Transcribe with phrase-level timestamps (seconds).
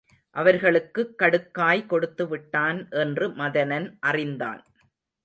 [0.29, 4.65] அவர்களுக்குக் கடுக்காய் கொடுத்துவிட்டான் என்று மதனன் அறிந்தான்.